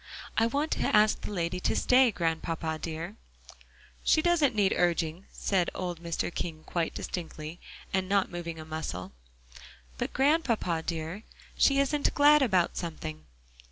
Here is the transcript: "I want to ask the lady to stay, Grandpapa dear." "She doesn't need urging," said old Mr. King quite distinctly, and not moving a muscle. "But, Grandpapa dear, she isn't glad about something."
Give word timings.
"I 0.35 0.47
want 0.47 0.71
to 0.71 0.95
ask 0.95 1.21
the 1.21 1.29
lady 1.29 1.59
to 1.59 1.75
stay, 1.75 2.09
Grandpapa 2.09 2.79
dear." 2.81 3.17
"She 4.03 4.23
doesn't 4.23 4.55
need 4.55 4.73
urging," 4.75 5.27
said 5.31 5.69
old 5.75 6.01
Mr. 6.01 6.33
King 6.33 6.63
quite 6.63 6.95
distinctly, 6.95 7.59
and 7.93 8.09
not 8.09 8.31
moving 8.31 8.59
a 8.59 8.65
muscle. 8.65 9.11
"But, 9.99 10.11
Grandpapa 10.11 10.81
dear, 10.87 11.21
she 11.55 11.77
isn't 11.79 12.15
glad 12.15 12.41
about 12.41 12.77
something." 12.77 13.25